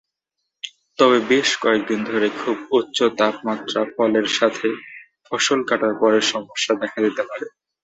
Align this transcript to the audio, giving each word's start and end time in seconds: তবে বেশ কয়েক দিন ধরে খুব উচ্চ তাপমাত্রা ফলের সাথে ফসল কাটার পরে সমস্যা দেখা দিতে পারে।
তবে 0.99 1.17
বেশ 1.29 1.49
কয়েক 1.61 1.81
দিন 1.87 1.99
ধরে 2.03 2.27
খুব 2.39 2.57
উচ্চ 2.71 2.97
তাপমাত্রা 3.19 3.81
ফলের 3.93 4.27
সাথে 4.37 4.67
ফসল 5.25 5.59
কাটার 5.69 5.93
পরে 6.01 6.19
সমস্যা 6.31 6.73
দেখা 6.81 6.99
দিতে 7.05 7.23
পারে। 7.29 7.45